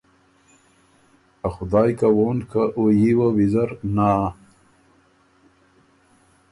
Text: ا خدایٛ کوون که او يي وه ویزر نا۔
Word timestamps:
ا 1.47 1.49
خدایٛ 1.55 1.91
کوون 1.99 2.37
که 2.51 2.61
او 2.77 2.83
يي 2.99 3.11
وه 3.17 3.27
ویزر 3.37 3.69
نا۔ 3.95 4.09